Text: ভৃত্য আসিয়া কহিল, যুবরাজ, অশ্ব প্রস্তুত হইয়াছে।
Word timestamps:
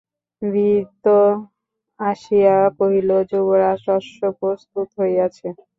ভৃত্য 0.41 1.05
আসিয়া 1.99 2.57
কহিল, 2.77 3.09
যুবরাজ, 3.31 3.81
অশ্ব 3.97 4.19
প্রস্তুত 4.39 4.87
হইয়াছে। 4.99 5.47